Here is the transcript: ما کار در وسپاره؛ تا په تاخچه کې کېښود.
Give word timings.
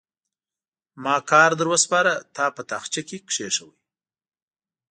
ما 1.03 1.15
کار 1.29 1.51
در 1.59 1.67
وسپاره؛ 1.73 2.15
تا 2.35 2.45
په 2.55 2.61
تاخچه 2.69 3.01
کې 3.07 3.17
کېښود. 3.29 3.75